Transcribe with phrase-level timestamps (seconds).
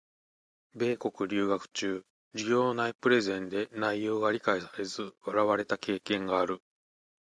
[0.73, 2.03] 米国留学中、
[2.33, 6.63] 授業内プレゼンで内容が理解されず笑われた経験がある。